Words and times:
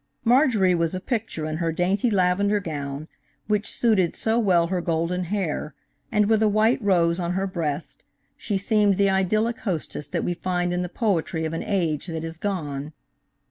Marjorie 0.23 0.73
was 0.73 0.95
a 0.95 0.99
picture 0.99 1.45
in 1.45 1.57
her 1.57 1.71
dainty 1.71 2.09
lavender 2.09 2.59
gown, 2.59 3.07
which 3.45 3.69
suited 3.71 4.15
so 4.15 4.39
well 4.39 4.65
her 4.65 4.81
golden 4.81 5.25
hair, 5.25 5.75
and 6.11 6.25
with 6.25 6.41
a 6.41 6.47
white 6.47 6.81
rose 6.81 7.19
on 7.19 7.33
her 7.33 7.45
breast 7.45 8.01
she 8.35 8.57
seemed 8.57 8.97
the 8.97 9.11
idyllic 9.11 9.59
hostess 9.59 10.07
that 10.07 10.23
we 10.23 10.33
find 10.33 10.73
in 10.73 10.81
the 10.81 10.89
poetry 10.89 11.45
of 11.45 11.53
an 11.53 11.61
age 11.61 12.07
that 12.07 12.23
is 12.23 12.39
gone. 12.39 12.93